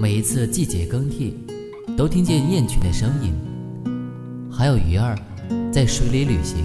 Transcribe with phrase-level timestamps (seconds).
[0.00, 1.36] 每一次季节更替，
[1.94, 3.34] 都听见雁群的声音，
[4.50, 5.14] 还有鱼儿
[5.70, 6.64] 在水里旅行。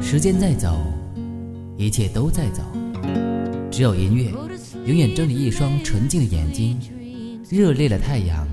[0.00, 0.78] 时间在走，
[1.76, 2.62] 一切都在走，
[3.70, 4.30] 只有音乐
[4.86, 6.80] 永远睁着一双纯净的眼睛，
[7.50, 8.48] 热烈的太阳，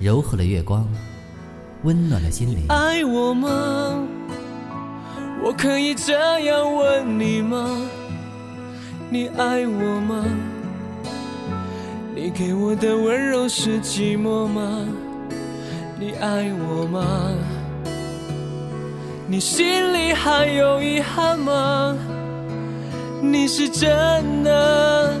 [0.00, 0.84] 柔和的月光，
[1.84, 2.64] 温暖的心灵。
[2.68, 4.04] 爱我吗？
[5.40, 7.80] 我可以这样问你吗？
[9.08, 10.26] 你爱我吗？
[12.14, 14.86] 你给我的温柔是寂寞吗？
[15.98, 17.34] 你爱我吗？
[19.26, 21.96] 你心里还有遗憾吗？
[23.22, 23.88] 你是真
[24.44, 25.14] 的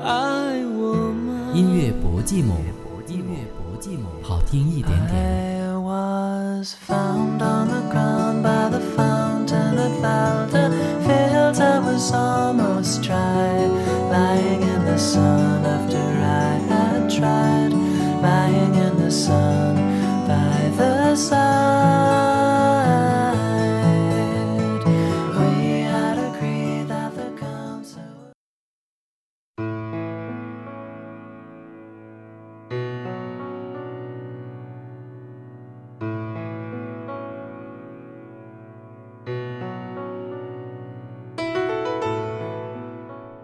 [0.00, 1.50] 爱我吗？
[1.54, 2.54] 音乐不寂寞，
[3.08, 5.50] 音乐不寂寞，好听一点点。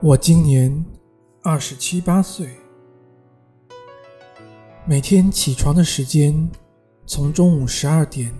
[0.02, 0.84] 我今年
[1.42, 2.48] 二十七八岁，
[4.86, 6.48] 每天起床的时间
[7.06, 8.32] 从中午十二点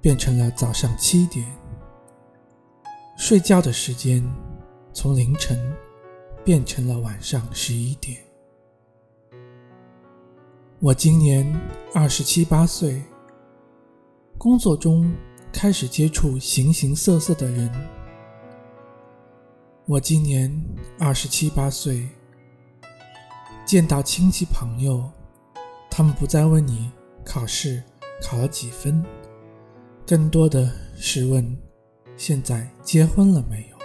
[0.00, 1.46] 变成了早上七点，
[3.16, 4.28] 睡觉的时间
[4.92, 5.56] 从凌晨
[6.44, 8.31] 变成了晚上十一点。
[10.82, 11.46] 我今年
[11.94, 13.00] 二十七八岁，
[14.36, 15.14] 工作中
[15.52, 17.70] 开始接触形形色色的人。
[19.86, 20.52] 我今年
[20.98, 22.08] 二十七八岁，
[23.64, 25.08] 见到亲戚朋友，
[25.88, 26.90] 他们不再问你
[27.24, 27.80] 考试
[28.20, 29.04] 考了几分，
[30.04, 31.56] 更多的是问
[32.16, 33.76] 现在结婚了没有。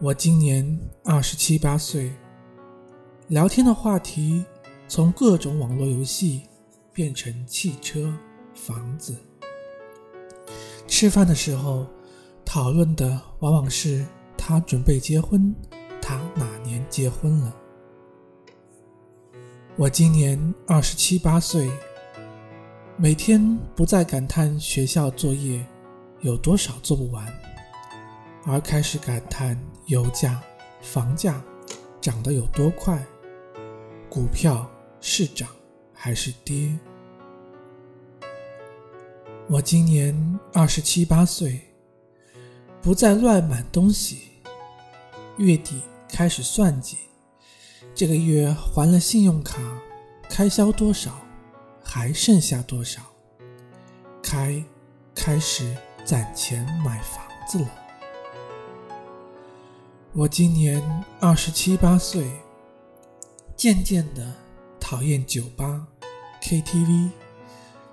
[0.00, 2.10] 我今年二十七八岁，
[3.28, 4.42] 聊天的话题
[4.86, 6.42] 从各种网络游戏
[6.92, 8.12] 变成汽车、
[8.54, 9.16] 房子，
[10.86, 11.86] 吃饭的时候。
[12.46, 14.04] 讨论的往往是
[14.36, 15.52] 他准备结婚，
[16.00, 17.56] 他哪年结婚了。
[19.76, 21.68] 我今年二十七八岁，
[22.96, 25.66] 每天不再感叹学校作业
[26.20, 27.26] 有多少做不完，
[28.44, 30.40] 而开始感叹油价、
[30.82, 31.42] 房价
[31.98, 33.04] 涨得有多快，
[34.10, 34.70] 股票
[35.06, 35.46] 是涨
[35.92, 36.74] 还是跌。
[39.50, 41.60] 我今年二十七八岁。
[42.80, 44.18] 不再乱买东西，
[45.38, 46.98] 月底开始算计，
[47.94, 49.58] 这个月还了信用卡，
[50.28, 51.18] 开销多少，
[51.82, 53.00] 还剩下多少，
[54.22, 54.62] 开
[55.14, 57.70] 开始攒钱买房子了。
[60.12, 60.82] 我今年
[61.18, 62.30] 二十七八岁，
[63.56, 64.30] 渐渐的
[64.84, 65.88] 讨厌酒吧、
[66.42, 67.08] KTV，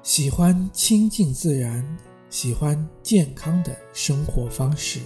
[0.04, 1.98] 喜欢亲近自然。
[2.30, 5.00] 喜欢健康的生活方式。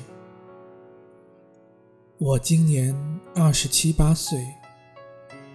[2.17, 2.95] 我今年
[3.35, 4.47] 二十七八岁，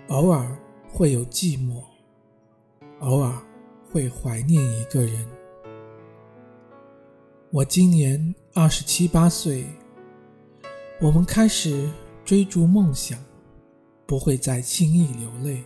[0.09, 0.57] 偶尔
[0.89, 1.83] 会有寂寞，
[3.01, 3.33] 偶尔
[3.89, 5.27] 会怀念一个人。
[7.51, 9.65] 我今年二十七八岁，
[11.01, 11.91] 我们开始
[12.25, 13.19] 追逐梦想，
[14.07, 15.63] 不会再轻易流泪，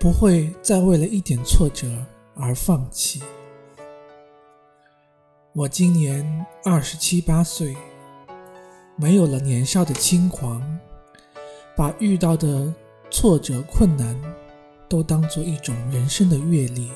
[0.00, 1.88] 不会再为了一点挫折
[2.36, 3.20] 而放弃。
[5.52, 7.76] 我今年二十七八岁，
[8.96, 10.62] 没有了年少的轻狂，
[11.76, 12.72] 把遇到的
[13.10, 14.16] 挫折困难
[14.88, 16.92] 都当做一种人生的阅历，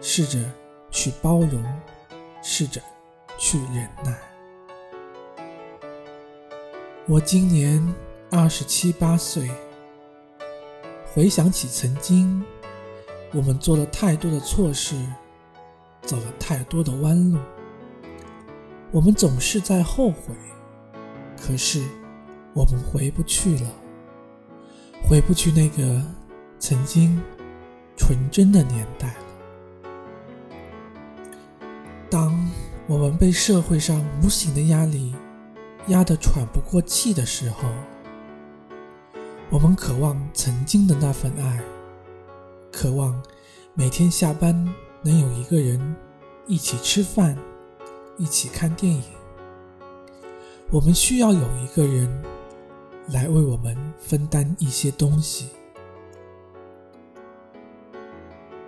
[0.00, 0.38] 试着
[0.92, 1.64] 去包容，
[2.40, 2.80] 试着
[3.36, 4.16] 去忍耐。
[7.08, 7.94] 我今年
[8.30, 9.50] 二十七八岁，
[11.14, 12.42] 回想起曾经，
[13.32, 14.96] 我们做了太多的错事，
[16.02, 17.38] 走了太多的弯路。
[18.90, 20.34] 我们总是在后悔，
[21.40, 21.84] 可是
[22.52, 23.70] 我们回不去了，
[25.08, 26.02] 回不去那个
[26.58, 27.22] 曾经
[27.96, 29.14] 纯真的年代了。
[32.10, 32.36] 当
[32.88, 35.14] 我们被社会上无形的压力
[35.86, 37.68] 压得喘不过气的时候，
[39.54, 41.62] 我们渴望曾经的那份爱，
[42.72, 43.22] 渴望
[43.72, 44.52] 每天下班
[45.00, 45.94] 能有一个人
[46.48, 47.38] 一起吃饭。
[48.16, 49.02] 一起看电影。
[50.72, 52.22] 我们需要有一个人，
[53.08, 55.50] 来为我们分担一些东西。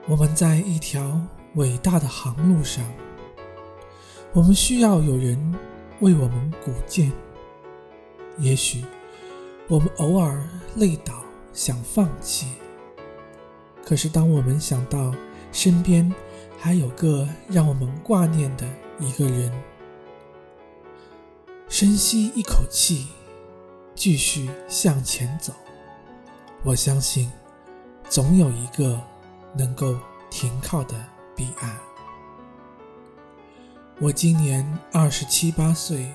[0.07, 1.21] 我们在一条
[1.55, 2.85] 伟大的航路上，
[4.33, 5.37] 我们需要有人
[6.01, 7.13] 为我们鼓劲。
[8.39, 8.85] 也许
[9.69, 11.13] 我们偶尔累倒，
[11.53, 12.47] 想放弃。
[13.85, 15.13] 可是当我们想到
[15.51, 16.13] 身边
[16.59, 18.65] 还有个让我们挂念的
[19.01, 19.51] 一个人，
[21.69, 23.09] 深吸一口气，
[23.95, 25.53] 继续向前走。
[26.63, 27.29] 我相信，
[28.09, 29.01] 总有一个
[29.57, 29.97] 能够
[30.31, 30.95] 停靠的
[31.35, 31.77] 彼岸。
[33.99, 36.13] 我今年二十七八岁，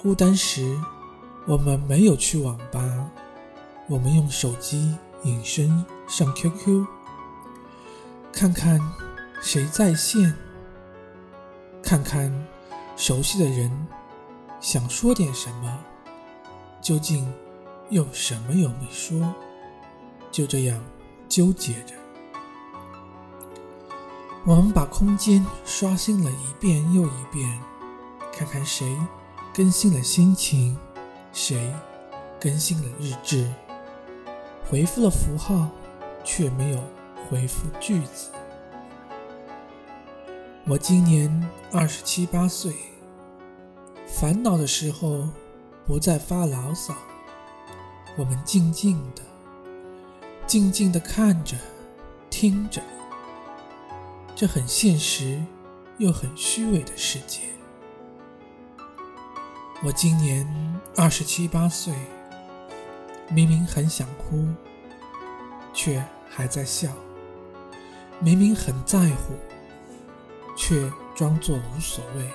[0.00, 0.78] 孤单时，
[1.46, 3.10] 我们没有去网吧，
[3.88, 6.86] 我们用手机隐身上 QQ，
[8.32, 8.80] 看看
[9.40, 10.34] 谁在线，
[11.82, 12.32] 看看
[12.96, 13.70] 熟悉的人。
[14.60, 15.78] 想说点什么，
[16.80, 17.28] 究竟
[17.90, 19.34] 又什么又没说？
[20.30, 20.80] 就这样
[21.28, 21.96] 纠结着。
[24.44, 27.60] 我们把空间刷新了一遍又一遍，
[28.32, 28.96] 看看谁
[29.52, 30.78] 更新了心情，
[31.32, 31.72] 谁
[32.38, 33.48] 更新了日志，
[34.68, 35.70] 回复了符号，
[36.22, 36.82] 却没有
[37.28, 38.30] 回复句子。
[40.66, 42.74] 我今年二十七八岁。
[44.06, 45.28] 烦恼的时候，
[45.86, 46.94] 不再发牢骚。
[48.16, 49.22] 我们静静的、
[50.46, 51.56] 静静的看着、
[52.28, 52.82] 听着，
[54.36, 55.42] 这很现实
[55.96, 57.40] 又很虚伪的世界。
[59.84, 60.46] 我今年
[60.96, 61.92] 二十七八岁，
[63.28, 64.46] 明明很想哭，
[65.74, 66.00] 却
[66.30, 66.90] 还在笑；
[68.20, 69.34] 明明很在乎，
[70.56, 72.30] 却装作无所谓。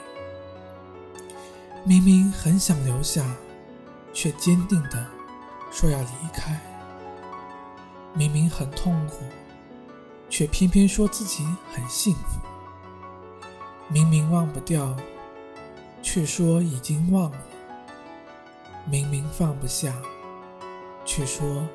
[1.86, 3.26] 明明很想留下，
[4.12, 5.08] 却坚定的
[5.72, 6.60] 说要离开。
[8.14, 9.24] 明明很痛苦，
[10.30, 12.42] 却偏偏说自己很幸福。
[13.88, 14.94] 明明忘不掉，
[16.10, 17.38] 却说已经忘了。
[18.86, 19.94] 明明放不下，
[21.04, 21.68] 却说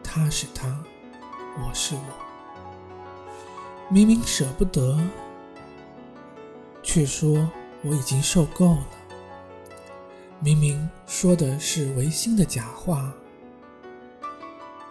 [0.00, 0.80] 他是他，
[1.58, 2.00] 我是我。
[3.88, 4.96] 明明舍不得，
[6.84, 7.50] 却说
[7.82, 8.86] 我已经受够了。
[10.38, 13.12] 明明说的是违心的假话，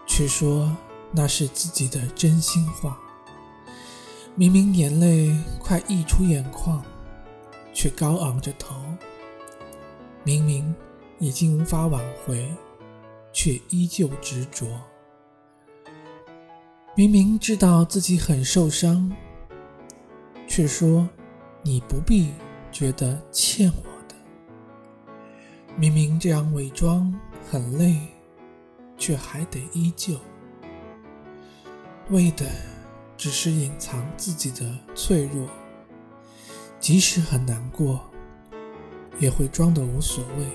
[0.06, 0.75] 却说
[1.13, 3.00] 那是自己的真心话。
[4.35, 6.83] 明明眼泪快溢出眼眶，
[7.73, 8.75] 却高昂着头。
[10.23, 10.73] 明明
[11.19, 12.49] 已经无法挽回，
[13.33, 14.67] 却依旧执着。
[16.95, 19.11] 明明知道自己很受伤，
[20.47, 21.09] 却说
[21.63, 22.31] 你不必
[22.71, 24.15] 觉得欠我的。
[25.75, 27.13] 明明这样伪装
[27.49, 27.97] 很累，
[28.95, 30.15] 却还得依旧，
[32.11, 32.45] 为的
[33.17, 35.49] 只是隐藏自己的脆弱。
[36.83, 38.01] 即使很难过，
[39.18, 40.45] 也会装的无所谓，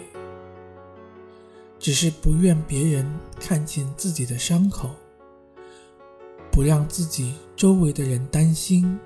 [1.78, 4.90] 只是不愿别人看见自己的伤口，
[6.52, 9.00] 不让自己周围的人担心，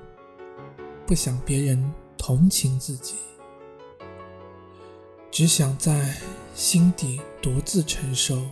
[1.07, 3.15] 不想别人同情自己。
[5.31, 6.17] 只想在
[6.57, 8.43] 心底独自承受，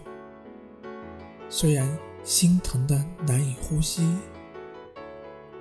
[1.49, 4.17] 虽然心疼的难以呼吸，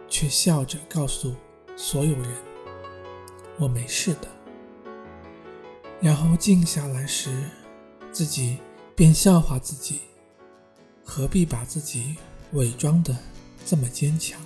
[0.08, 1.34] 却笑着告诉
[1.75, 2.32] 所有人
[3.60, 4.28] ：“我没事的。”
[6.01, 7.30] 然后静下来时，
[8.12, 8.58] 自己
[8.96, 10.00] 便笑话自己：
[11.04, 12.16] 何必把自己
[12.54, 13.16] 伪装的
[13.66, 14.39] 这么坚强？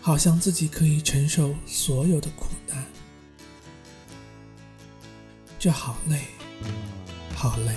[0.00, 2.84] 好像自己可以承受所有的苦难。
[5.58, 6.20] 这好累，
[7.34, 7.74] 好累。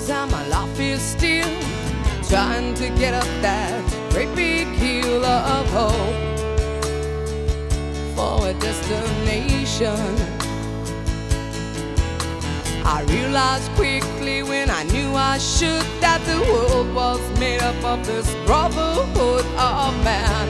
[0.00, 1.50] And my life is still
[2.22, 6.38] trying to get up that great big hill of hope
[8.14, 9.98] for a destination.
[12.86, 18.06] I realized quickly when I knew I should that the world was made up of
[18.06, 20.48] this brotherhood of man.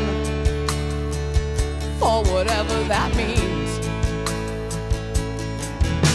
[1.98, 3.70] For whatever that means.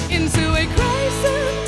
[0.09, 1.62] Into a crisis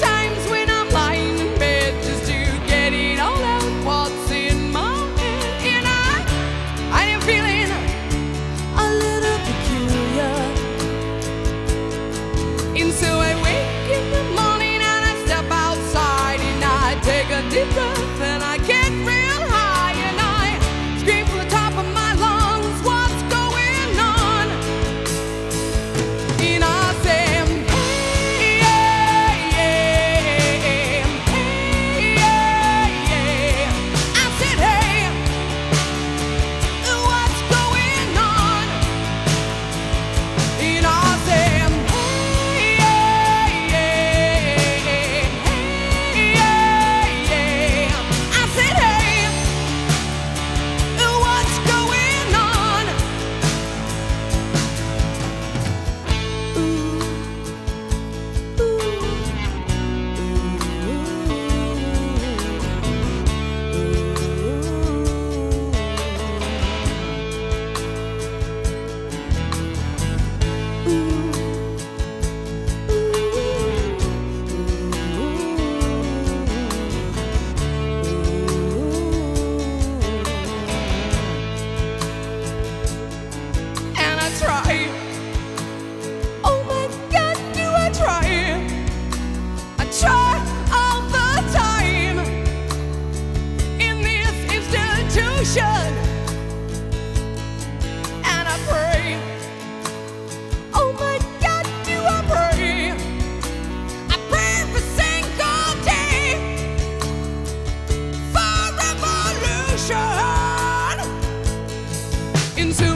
[112.66, 112.95] into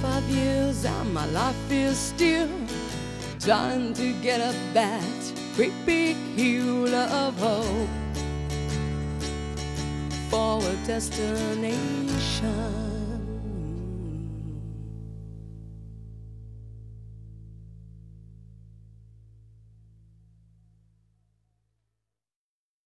[0.00, 2.48] 25 years and my life is still
[3.40, 7.88] trying to get up that great big hill of hope
[10.28, 12.85] for a destination.